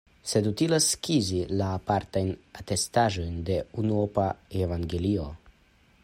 Sed 0.29 0.47
utilas 0.51 0.85
skizi 0.93 1.41
la 1.59 1.65
apartajn 1.81 2.31
atestaĵojn 2.61 3.37
de 3.51 3.59
unuopa 3.83 4.25
evangelio. 4.69 5.27